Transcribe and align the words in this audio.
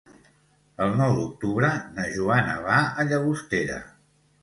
El 0.85 0.95
nou 1.01 1.13
d'octubre 1.19 1.71
na 1.99 2.09
Joana 2.17 2.59
va 2.67 2.83
a 2.85 3.09
Llagostera. 3.11 3.83